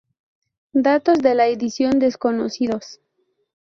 Datos 0.73 1.19
de 1.19 1.35
la 1.35 1.45
edición 1.45 1.99
desconocidos. 1.99 2.99